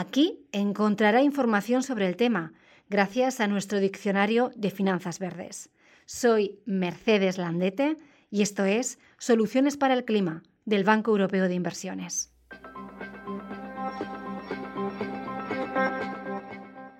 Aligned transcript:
Aquí 0.00 0.48
encontrará 0.52 1.20
información 1.20 1.82
sobre 1.82 2.06
el 2.08 2.16
tema, 2.16 2.54
gracias 2.88 3.38
a 3.38 3.46
nuestro 3.46 3.80
diccionario 3.80 4.50
de 4.56 4.70
finanzas 4.70 5.18
verdes. 5.18 5.68
Soy 6.06 6.62
Mercedes 6.64 7.36
Landete 7.36 7.98
y 8.30 8.40
esto 8.40 8.64
es 8.64 8.98
Soluciones 9.18 9.76
para 9.76 9.92
el 9.92 10.06
Clima 10.06 10.42
del 10.64 10.84
Banco 10.84 11.10
Europeo 11.10 11.48
de 11.48 11.54
Inversiones. 11.54 12.32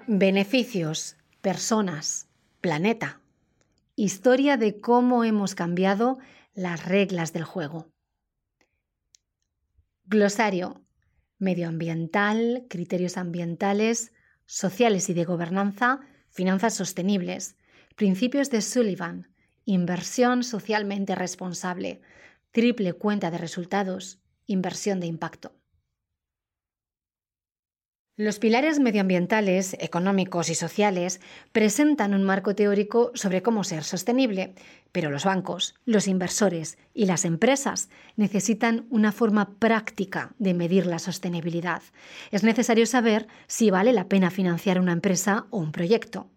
Beneficios, 0.07 1.17
personas, 1.41 2.29
planeta. 2.61 3.23
Historia 3.97 4.59
de 4.59 4.79
cómo 4.79 5.25
hemos 5.25 5.55
cambiado 5.55 6.19
las 6.53 6.85
reglas 6.85 7.33
del 7.33 7.45
juego. 7.45 7.89
Glosario 10.05 10.83
medioambiental, 11.41 12.67
criterios 12.69 13.17
ambientales, 13.17 14.13
sociales 14.47 15.09
y 15.09 15.15
de 15.15 15.25
gobernanza, 15.25 16.01
finanzas 16.29 16.75
sostenibles, 16.75 17.57
principios 17.97 18.51
de 18.51 18.63
Sullivan, 18.63 19.29
inversión 19.65 20.45
socialmente 20.45 21.15
responsable, 21.17 22.01
triple 22.53 22.93
cuenta 22.93 23.31
de 23.31 23.39
resultados, 23.39 24.21
inversión 24.47 25.01
de 25.01 25.07
impacto. 25.07 25.60
Los 28.21 28.39
pilares 28.39 28.81
medioambientales, 28.81 29.75
económicos 29.81 30.51
y 30.51 30.55
sociales 30.55 31.23
presentan 31.53 32.13
un 32.13 32.23
marco 32.23 32.55
teórico 32.55 33.13
sobre 33.15 33.41
cómo 33.41 33.65
ser 33.65 33.83
sostenible, 33.83 34.55
pero 34.93 35.09
los 35.09 35.25
bancos, 35.25 35.75
los 35.87 36.07
inversores 36.07 36.77
y 36.93 37.07
las 37.07 37.25
empresas 37.25 37.89
necesitan 38.17 38.87
una 38.91 39.11
forma 39.11 39.55
práctica 39.59 40.35
de 40.39 40.53
medir 40.53 40.85
la 40.85 40.99
sostenibilidad. 40.99 41.81
Es 42.31 42.45
necesario 42.45 42.85
saber 42.85 43.27
si 43.47 43.71
vale 43.71 43.95
la 43.95 44.07
pena 44.07 44.29
financiar 44.29 44.79
una 44.81 44.93
empresa 44.93 45.47
o 45.49 45.57
un 45.57 45.73
proyecto. 45.73 46.29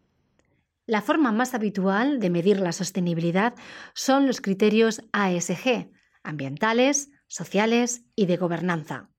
La 0.85 1.01
forma 1.01 1.33
más 1.33 1.53
habitual 1.53 2.21
de 2.21 2.29
medir 2.29 2.61
la 2.61 2.71
sostenibilidad 2.71 3.55
son 3.93 4.25
los 4.25 4.39
criterios 4.39 5.01
ASG, 5.11 5.91
ambientales, 6.23 7.09
sociales 7.27 8.03
y 8.15 8.27
de 8.27 8.37
gobernanza. 8.37 9.09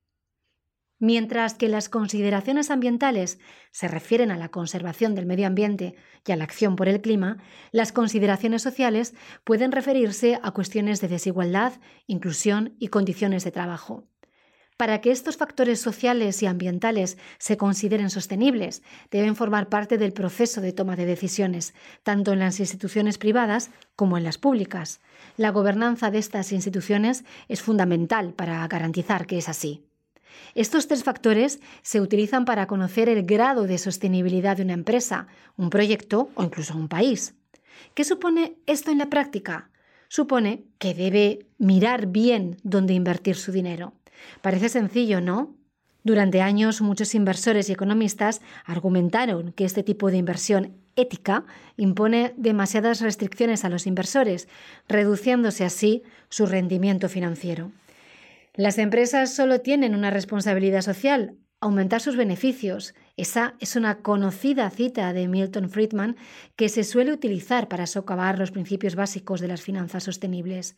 Mientras 1.01 1.55
que 1.55 1.69
las 1.69 1.89
consideraciones 1.89 2.71
ambientales 2.71 3.39
se 3.73 3.89
refieren 3.89 4.31
a 4.31 4.37
la 4.37 4.51
conservación 4.51 5.15
del 5.15 5.27
medio 5.27 5.47
ambiente 5.47 5.97
y 6.27 6.33
a 6.33 6.37
la 6.37 6.45
acción 6.45 6.77
por 6.77 6.89
el 6.89 7.01
clima, 7.01 7.39
las 7.73 7.91
consideraciones 7.91 8.63
sociales 8.63 9.15
pueden 9.43 9.73
referirse 9.73 10.39
a 10.43 10.53
cuestiones 10.53 11.01
de 11.01 11.09
desigualdad, 11.09 11.73
inclusión 12.07 12.77
y 12.79 12.89
condiciones 12.89 13.43
de 13.45 13.51
trabajo. 13.51 14.05
Para 14.77 15.01
que 15.01 15.13
estos 15.13 15.37
factores 15.37 15.81
sociales 15.81 16.43
y 16.43 16.47
ambientales 16.47 17.17
se 17.39 17.57
consideren 17.57 18.11
sostenibles, 18.11 18.83
deben 19.11 19.37
formar 19.37 19.69
parte 19.69 19.99
del 19.99 20.13
proceso 20.13 20.61
de 20.61 20.73
toma 20.73 20.97
de 20.97 21.07
decisiones, 21.07 21.75
tanto 22.03 22.33
en 22.33 22.41
las 22.41 22.59
instituciones 22.59 23.19
privadas 23.19 23.71
como 23.95 24.19
en 24.19 24.25
las 24.25 24.39
públicas. 24.39 25.01
La 25.37 25.51
gobernanza 25.51 26.11
de 26.11 26.19
estas 26.19 26.51
instituciones 26.51 27.25
es 27.49 27.63
fundamental 27.63 28.33
para 28.33 28.67
garantizar 28.67 29.27
que 29.27 29.39
es 29.39 29.49
así. 29.49 29.85
Estos 30.55 30.87
tres 30.87 31.05
factores 31.05 31.61
se 31.83 32.01
utilizan 32.01 32.45
para 32.45 32.67
conocer 32.67 33.09
el 33.09 33.25
grado 33.25 33.67
de 33.67 33.79
sostenibilidad 33.79 34.57
de 34.57 34.63
una 34.63 34.73
empresa, 34.73 35.27
un 35.57 35.71
proyecto 35.71 36.31
o 36.35 36.43
incluso 36.43 36.77
un 36.77 36.89
país. 36.89 37.35
¿Qué 37.95 38.05
supone 38.05 38.57
esto 38.67 38.91
en 38.91 38.99
la 38.99 39.11
práctica? 39.11 39.71
Supone 40.09 40.65
que 40.79 40.95
debe 40.95 41.47
mirar 41.59 42.07
bien 42.07 42.57
dónde 42.63 42.95
invertir 42.95 43.37
su 43.37 43.53
dinero. 43.53 43.95
Parece 44.43 44.69
sencillo, 44.69 45.21
¿no? 45.21 45.55
Durante 46.05 46.43
años 46.43 46.83
muchos 46.83 47.15
inversores 47.15 47.69
y 47.69 47.73
economistas 47.73 48.43
argumentaron 48.65 49.53
que 49.53 49.65
este 49.65 49.83
tipo 49.83 50.11
de 50.11 50.19
inversión 50.19 50.77
ética 50.97 51.47
impone 51.77 52.35
demasiadas 52.37 53.01
restricciones 53.01 53.65
a 53.65 53.71
los 53.71 53.87
inversores, 53.87 54.49
reduciéndose 54.87 55.65
así 55.65 56.03
su 56.29 56.47
rendimiento 56.47 57.09
financiero. 57.09 57.73
Las 58.57 58.79
empresas 58.79 59.35
solo 59.35 59.61
tienen 59.63 59.97
una 59.97 60.11
responsabilidad 60.11 60.83
social, 60.83 61.37
aumentar 61.61 62.01
sus 62.01 62.17
beneficios. 62.17 62.95
Esa 63.17 63.57
es 63.59 63.75
una 63.75 64.01
conocida 64.01 64.71
cita 64.71 65.13
de 65.13 65.27
Milton 65.27 65.69
Friedman 65.69 66.17
que 66.55 66.69
se 66.69 66.85
suele 66.85 67.13
utilizar 67.13 67.67
para 67.67 67.89
socavar 67.89 68.39
los 68.39 68.53
principios 68.53 68.95
básicos 68.95 69.41
de 69.41 69.49
las 69.49 69.61
finanzas 69.61 70.05
sostenibles. 70.05 70.77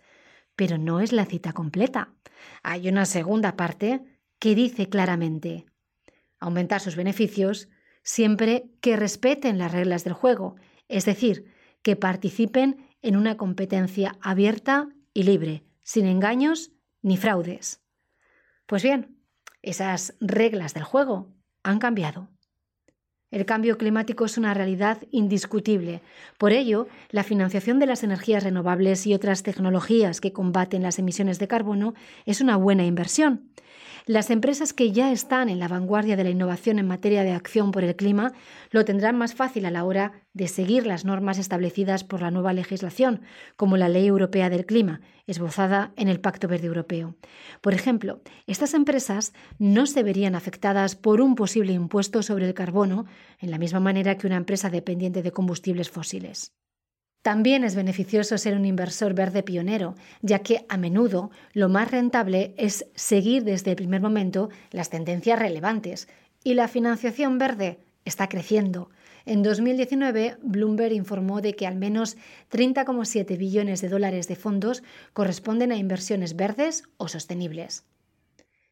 Pero 0.54 0.78
no 0.78 1.00
es 1.00 1.12
la 1.12 1.26
cita 1.26 1.52
completa. 1.52 2.14
Hay 2.62 2.88
una 2.88 3.04
segunda 3.04 3.56
parte 3.56 4.00
que 4.38 4.54
dice 4.54 4.88
claramente 4.88 5.66
aumentar 6.38 6.80
sus 6.80 6.96
beneficios 6.96 7.68
siempre 8.02 8.70
que 8.80 8.96
respeten 8.96 9.58
las 9.58 9.72
reglas 9.72 10.02
del 10.04 10.14
juego, 10.14 10.56
es 10.88 11.04
decir, 11.04 11.52
que 11.82 11.96
participen 11.96 12.86
en 13.02 13.16
una 13.16 13.36
competencia 13.36 14.16
abierta 14.22 14.88
y 15.12 15.24
libre, 15.24 15.64
sin 15.82 16.06
engaños 16.06 16.72
ni 17.06 17.16
fraudes. 17.16 17.80
Pues 18.66 18.82
bien, 18.82 19.16
esas 19.62 20.16
reglas 20.18 20.74
del 20.74 20.82
juego 20.82 21.28
han 21.62 21.78
cambiado. 21.78 22.28
El 23.30 23.46
cambio 23.46 23.78
climático 23.78 24.24
es 24.24 24.36
una 24.38 24.54
realidad 24.54 24.98
indiscutible. 25.12 26.02
Por 26.36 26.52
ello, 26.52 26.88
la 27.10 27.22
financiación 27.22 27.78
de 27.78 27.86
las 27.86 28.02
energías 28.02 28.42
renovables 28.42 29.06
y 29.06 29.14
otras 29.14 29.44
tecnologías 29.44 30.20
que 30.20 30.32
combaten 30.32 30.82
las 30.82 30.98
emisiones 30.98 31.38
de 31.38 31.46
carbono 31.46 31.94
es 32.24 32.40
una 32.40 32.56
buena 32.56 32.84
inversión. 32.84 33.52
Las 34.08 34.30
empresas 34.30 34.72
que 34.72 34.92
ya 34.92 35.10
están 35.10 35.48
en 35.48 35.58
la 35.58 35.66
vanguardia 35.66 36.14
de 36.14 36.22
la 36.22 36.30
innovación 36.30 36.78
en 36.78 36.86
materia 36.86 37.24
de 37.24 37.32
acción 37.32 37.72
por 37.72 37.82
el 37.82 37.96
clima 37.96 38.32
lo 38.70 38.84
tendrán 38.84 39.18
más 39.18 39.34
fácil 39.34 39.66
a 39.66 39.72
la 39.72 39.82
hora 39.82 40.12
de 40.32 40.46
seguir 40.46 40.86
las 40.86 41.04
normas 41.04 41.38
establecidas 41.38 42.04
por 42.04 42.20
la 42.20 42.30
nueva 42.30 42.52
legislación, 42.52 43.22
como 43.56 43.76
la 43.76 43.88
Ley 43.88 44.06
Europea 44.06 44.48
del 44.48 44.64
Clima, 44.64 45.00
esbozada 45.26 45.92
en 45.96 46.06
el 46.06 46.20
Pacto 46.20 46.46
Verde 46.46 46.68
Europeo. 46.68 47.16
Por 47.60 47.74
ejemplo, 47.74 48.20
estas 48.46 48.74
empresas 48.74 49.32
no 49.58 49.86
se 49.86 50.04
verían 50.04 50.36
afectadas 50.36 50.94
por 50.94 51.20
un 51.20 51.34
posible 51.34 51.72
impuesto 51.72 52.22
sobre 52.22 52.46
el 52.46 52.54
carbono 52.54 53.06
en 53.40 53.50
la 53.50 53.58
misma 53.58 53.80
manera 53.80 54.16
que 54.16 54.28
una 54.28 54.36
empresa 54.36 54.70
dependiente 54.70 55.24
de 55.24 55.32
combustibles 55.32 55.90
fósiles. 55.90 56.52
También 57.26 57.64
es 57.64 57.74
beneficioso 57.74 58.38
ser 58.38 58.54
un 58.54 58.64
inversor 58.64 59.12
verde 59.12 59.42
pionero, 59.42 59.96
ya 60.22 60.44
que 60.44 60.64
a 60.68 60.76
menudo 60.76 61.32
lo 61.54 61.68
más 61.68 61.90
rentable 61.90 62.54
es 62.56 62.86
seguir 62.94 63.42
desde 63.42 63.70
el 63.70 63.76
primer 63.76 64.00
momento 64.00 64.48
las 64.70 64.90
tendencias 64.90 65.36
relevantes, 65.36 66.06
y 66.44 66.54
la 66.54 66.68
financiación 66.68 67.36
verde 67.38 67.80
está 68.04 68.28
creciendo. 68.28 68.90
En 69.24 69.42
2019, 69.42 70.36
Bloomberg 70.40 70.92
informó 70.92 71.40
de 71.40 71.54
que 71.54 71.66
al 71.66 71.74
menos 71.74 72.16
30,7 72.52 73.36
billones 73.36 73.80
de 73.80 73.88
dólares 73.88 74.28
de 74.28 74.36
fondos 74.36 74.84
corresponden 75.12 75.72
a 75.72 75.76
inversiones 75.76 76.36
verdes 76.36 76.84
o 76.96 77.08
sostenibles. 77.08 77.82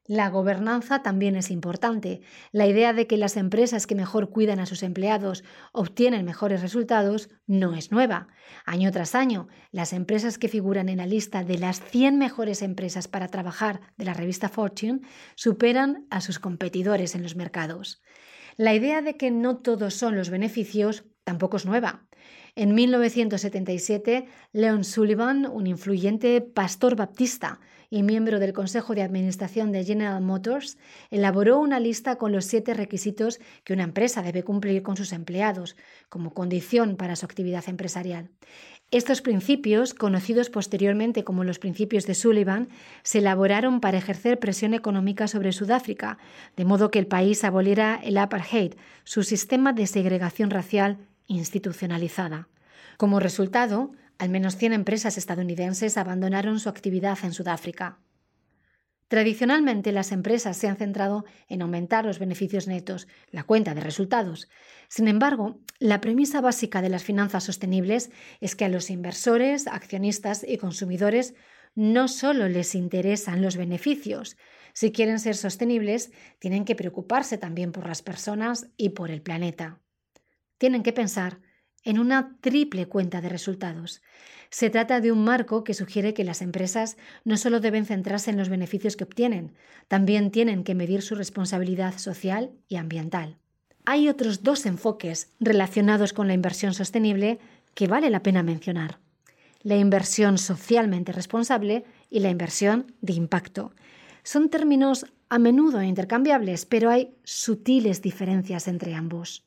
La 0.07 0.29
gobernanza 0.29 1.03
también 1.03 1.35
es 1.35 1.51
importante. 1.51 2.21
La 2.53 2.67
idea 2.67 2.93
de 2.93 3.07
que 3.07 3.17
las 3.17 3.39
empresas 3.39 3.87
que 3.87 3.95
mejor 3.95 4.29
cuidan 4.29 4.61
a 4.61 4.67
sus 4.67 4.83
empleados 4.83 5.45
obtienen 5.73 6.27
mejores 6.27 6.61
resultados 6.61 7.31
no 7.47 7.75
es 7.75 7.91
nueva. 7.91 8.29
Año 8.67 8.93
tras 8.93 9.15
año, 9.15 9.49
las 9.71 9.95
empresas 9.95 10.37
que 10.37 10.49
figuran 10.49 10.91
en 10.91 10.99
la 10.99 11.07
lista 11.07 11.43
de 11.43 11.57
las 11.57 11.81
100 11.81 12.19
mejores 12.19 12.61
empresas 12.61 13.09
para 13.09 13.29
trabajar 13.29 13.81
de 13.97 14.05
la 14.05 14.13
revista 14.13 14.51
Fortune 14.51 15.01
superan 15.37 16.07
a 16.11 16.21
sus 16.21 16.39
competidores 16.39 17.15
en 17.15 17.23
los 17.23 17.35
mercados. 17.35 18.03
La 18.59 18.75
idea 18.75 19.01
de 19.01 19.17
que 19.17 19.31
no 19.31 19.57
todos 19.57 19.95
son 19.95 20.17
los 20.17 20.29
beneficios 20.29 21.05
tampoco 21.25 21.57
es 21.57 21.65
nueva. 21.65 22.07
En 22.57 22.75
1977, 22.75 24.27
Leon 24.53 24.85
Sullivan, 24.85 25.47
un 25.47 25.67
influyente 25.67 26.41
pastor 26.41 26.95
baptista 26.95 27.59
y 27.91 28.03
miembro 28.03 28.39
del 28.39 28.53
Consejo 28.53 28.95
de 28.95 29.03
Administración 29.03 29.73
de 29.73 29.85
General 29.85 30.21
Motors, 30.21 30.79
elaboró 31.11 31.59
una 31.59 31.81
lista 31.81 32.17
con 32.17 32.33
los 32.33 32.45
siete 32.45 32.75
requisitos 32.75 33.41
que 33.65 33.73
una 33.73 33.85
empresa 33.85 34.23
debe 34.23 34.45
cumplir 34.45 34.83
con 34.83 34.97
sus 34.97 35.13
empleados 35.13 35.77
como 36.09 36.33
condición 36.33 36.97
para 36.97 37.17
su 37.17 37.27
actividad 37.27 37.69
empresarial. 37.69 38.31
Estos 38.91 39.23
principios, 39.23 39.93
conocidos 39.93 40.51
posteriormente 40.51 41.25
como 41.25 41.43
los 41.43 41.59
principios 41.59 42.07
de 42.07 42.15
Sullivan, 42.15 42.69
se 43.03 43.19
elaboraron 43.19 43.81
para 43.81 43.99
ejercer 43.99 44.39
presión 44.39 44.75
económica 44.75 45.27
sobre 45.27 45.53
Sudáfrica, 45.53 46.19
de 46.57 46.65
modo 46.65 46.93
que 46.93 47.01
el 47.01 47.09
país 47.09 47.43
aboliera 47.43 48.01
el 48.03 48.17
apartheid, 48.19 48.75
su 49.03 49.25
sistema 49.25 49.73
de 49.73 49.89
segregación 49.89 50.51
racial 50.51 50.99
institucionalizada. 51.27 52.49
Como 52.97 53.21
resultado, 53.21 53.93
al 54.19 54.31
menos 54.31 54.57
100 54.57 54.73
empresas 54.73 55.19
estadounidenses 55.19 55.97
abandonaron 55.97 56.61
su 56.61 56.69
actividad 56.69 57.19
en 57.23 57.33
Sudáfrica. 57.33 57.99
Tradicionalmente 59.09 59.93
las 59.93 60.13
empresas 60.13 60.57
se 60.57 60.67
han 60.67 60.77
centrado 60.77 61.25
en 61.49 61.63
aumentar 61.63 62.05
los 62.05 62.19
beneficios 62.19 62.67
netos, 62.67 63.07
la 63.31 63.45
cuenta 63.45 63.75
de 63.75 63.81
resultados. 63.81 64.49
Sin 64.89 65.09
embargo, 65.09 65.61
la 65.79 66.01
premisa 66.01 66.41
básica 66.41 66.81
de 66.81 66.89
las 66.89 67.05
finanzas 67.05 67.45
sostenibles 67.45 68.11
es 68.41 68.57
que 68.57 68.65
a 68.65 68.69
los 68.69 68.91
inversores, 68.91 69.67
accionistas 69.67 70.45
y 70.47 70.57
consumidores 70.57 71.35
no 71.75 72.09
solo 72.09 72.49
les 72.49 72.75
interesan 72.75 73.43
los 73.43 73.57
beneficios. 73.57 74.37
Si 74.73 74.91
quieren 74.91 75.21
ser 75.21 75.37
sostenibles, 75.37 76.11
tienen 76.39 76.65
que 76.65 76.75
preocuparse 76.75 77.37
también 77.37 77.73
por 77.73 77.87
las 77.87 78.03
personas 78.03 78.69
y 78.77 78.91
por 78.91 79.11
el 79.11 79.23
planeta. 79.23 79.84
Tienen 80.59 80.83
que 80.83 80.93
pensar 80.93 81.41
en 81.85 81.99
una 81.99 82.37
triple 82.41 82.87
cuenta 82.87 83.21
de 83.21 83.29
resultados. 83.29 84.03
Se 84.51 84.71
trata 84.71 85.01
de 85.01 85.13
un 85.13 85.25
marco 85.25 85.65
que 85.65 85.75
sugiere 85.75 86.15
que 86.15 86.25
las 86.25 86.43
empresas 86.43 86.97
no 87.25 87.37
solo 87.37 87.61
deben 87.61 87.85
centrarse 87.85 88.31
en 88.31 88.37
los 88.37 88.49
beneficios 88.49 88.97
que 88.97 89.05
obtienen, 89.05 89.53
también 89.89 90.31
tienen 90.31 90.65
que 90.65 90.75
medir 90.75 91.03
su 91.03 91.15
responsabilidad 91.15 91.99
social 91.99 92.53
y 92.69 92.77
ambiental. 92.77 93.37
Hay 93.85 94.09
otros 94.09 94.43
dos 94.43 94.65
enfoques 94.65 95.31
relacionados 95.41 96.13
con 96.13 96.27
la 96.27 96.35
inversión 96.35 96.73
sostenible 96.73 97.39
que 97.75 97.87
vale 97.87 98.09
la 98.09 98.23
pena 98.23 98.43
mencionar. 98.43 98.99
La 99.63 99.77
inversión 99.77 100.39
socialmente 100.39 101.13
responsable 101.13 101.85
y 102.09 102.21
la 102.21 102.31
inversión 102.31 102.93
de 103.03 103.15
impacto. 103.15 103.73
Son 104.23 104.49
términos 104.49 105.07
a 105.29 105.39
menudo 105.39 105.83
intercambiables, 105.83 106.65
pero 106.65 106.91
hay 106.91 107.15
sutiles 107.25 108.01
diferencias 108.01 108.69
entre 108.69 108.95
ambos. 108.95 109.45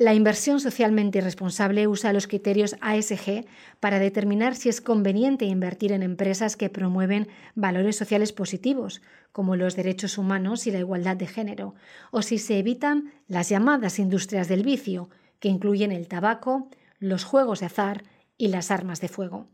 La 0.00 0.14
inversión 0.14 0.60
socialmente 0.60 1.20
responsable 1.20 1.86
usa 1.86 2.14
los 2.14 2.26
criterios 2.26 2.74
ASG 2.80 3.44
para 3.80 3.98
determinar 3.98 4.56
si 4.56 4.70
es 4.70 4.80
conveniente 4.80 5.44
invertir 5.44 5.92
en 5.92 6.02
empresas 6.02 6.56
que 6.56 6.70
promueven 6.70 7.28
valores 7.54 7.96
sociales 7.96 8.32
positivos, 8.32 9.02
como 9.30 9.56
los 9.56 9.76
derechos 9.76 10.16
humanos 10.16 10.66
y 10.66 10.70
la 10.70 10.78
igualdad 10.78 11.18
de 11.18 11.26
género, 11.26 11.74
o 12.12 12.22
si 12.22 12.38
se 12.38 12.58
evitan 12.58 13.12
las 13.28 13.50
llamadas 13.50 13.98
industrias 13.98 14.48
del 14.48 14.62
vicio, 14.62 15.10
que 15.38 15.48
incluyen 15.48 15.92
el 15.92 16.08
tabaco, 16.08 16.70
los 16.98 17.24
juegos 17.24 17.60
de 17.60 17.66
azar 17.66 18.02
y 18.38 18.48
las 18.48 18.70
armas 18.70 19.02
de 19.02 19.08
fuego. 19.08 19.48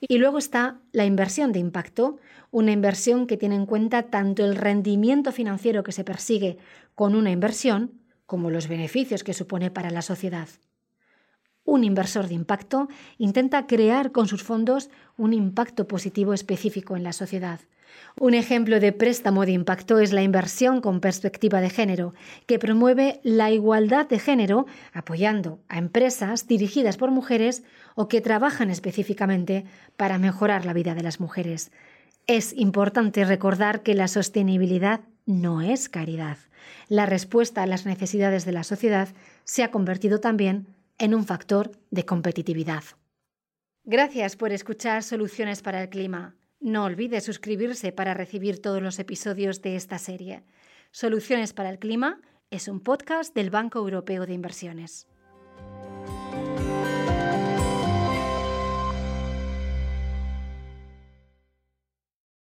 Y 0.00 0.18
luego 0.18 0.36
está 0.36 0.82
la 0.92 1.06
inversión 1.06 1.50
de 1.50 1.60
impacto, 1.60 2.18
una 2.50 2.72
inversión 2.72 3.26
que 3.26 3.38
tiene 3.38 3.54
en 3.54 3.64
cuenta 3.64 4.02
tanto 4.02 4.44
el 4.44 4.54
rendimiento 4.54 5.32
financiero 5.32 5.82
que 5.82 5.92
se 5.92 6.04
persigue 6.04 6.58
con 6.94 7.14
una 7.14 7.30
inversión, 7.30 8.01
como 8.32 8.48
los 8.48 8.66
beneficios 8.66 9.24
que 9.24 9.34
supone 9.34 9.70
para 9.70 9.90
la 9.90 10.00
sociedad. 10.00 10.48
Un 11.64 11.84
inversor 11.84 12.28
de 12.28 12.34
impacto 12.34 12.88
intenta 13.18 13.66
crear 13.66 14.10
con 14.10 14.26
sus 14.26 14.42
fondos 14.42 14.88
un 15.18 15.34
impacto 15.34 15.86
positivo 15.86 16.32
específico 16.32 16.96
en 16.96 17.02
la 17.02 17.12
sociedad. 17.12 17.60
Un 18.18 18.32
ejemplo 18.32 18.80
de 18.80 18.92
préstamo 18.92 19.44
de 19.44 19.52
impacto 19.52 19.98
es 19.98 20.14
la 20.14 20.22
inversión 20.22 20.80
con 20.80 21.00
perspectiva 21.00 21.60
de 21.60 21.68
género, 21.68 22.14
que 22.46 22.58
promueve 22.58 23.20
la 23.22 23.50
igualdad 23.50 24.08
de 24.08 24.18
género 24.18 24.64
apoyando 24.94 25.60
a 25.68 25.76
empresas 25.76 26.46
dirigidas 26.46 26.96
por 26.96 27.10
mujeres 27.10 27.64
o 27.96 28.08
que 28.08 28.22
trabajan 28.22 28.70
específicamente 28.70 29.66
para 29.98 30.16
mejorar 30.16 30.64
la 30.64 30.72
vida 30.72 30.94
de 30.94 31.02
las 31.02 31.20
mujeres. 31.20 31.70
Es 32.26 32.54
importante 32.56 33.26
recordar 33.26 33.82
que 33.82 33.92
la 33.92 34.08
sostenibilidad 34.08 35.00
no 35.26 35.62
es 35.62 35.88
caridad. 35.88 36.38
La 36.88 37.06
respuesta 37.06 37.62
a 37.62 37.66
las 37.66 37.86
necesidades 37.86 38.44
de 38.44 38.52
la 38.52 38.64
sociedad 38.64 39.08
se 39.44 39.62
ha 39.62 39.70
convertido 39.70 40.20
también 40.20 40.66
en 40.98 41.14
un 41.14 41.24
factor 41.24 41.72
de 41.90 42.04
competitividad. 42.04 42.84
Gracias 43.84 44.36
por 44.36 44.52
escuchar 44.52 45.02
Soluciones 45.02 45.62
para 45.62 45.82
el 45.82 45.88
Clima. 45.88 46.36
No 46.60 46.84
olvide 46.84 47.20
suscribirse 47.20 47.90
para 47.90 48.14
recibir 48.14 48.60
todos 48.62 48.80
los 48.80 48.98
episodios 48.98 49.62
de 49.62 49.74
esta 49.74 49.98
serie. 49.98 50.44
Soluciones 50.92 51.52
para 51.52 51.70
el 51.70 51.78
Clima 51.78 52.20
es 52.50 52.68
un 52.68 52.80
podcast 52.80 53.34
del 53.34 53.50
Banco 53.50 53.80
Europeo 53.80 54.26
de 54.26 54.34
Inversiones. 54.34 55.08